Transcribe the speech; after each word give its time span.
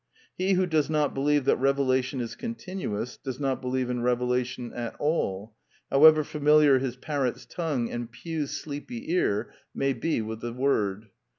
He 0.35 0.53
who 0.53 0.65
does 0.65 0.89
not 0.89 1.13
believe 1.13 1.45
that 1.45 1.57
revelation 1.57 2.21
is 2.21 2.33
continuous 2.35 3.17
does 3.17 3.39
not 3.39 3.61
believe 3.61 3.87
in 3.87 4.01
revelation 4.01 4.73
at 4.73 4.95
all, 4.97 5.53
however 5.91 6.23
familiar 6.23 6.79
his 6.79 6.95
parrot's 6.95 7.45
tongue 7.45 7.87
and 7.91 8.11
pewsleepy 8.11 9.09
ear 9.11 9.53
Needed: 9.75 9.75
an 9.75 9.75
Ibsen 9.75 9.75
Theatre 9.75 9.75
237 9.75 9.75
may 9.75 9.93
be 9.93 10.21
with 10.23 10.41
the 10.41 10.53
word. 10.53 11.09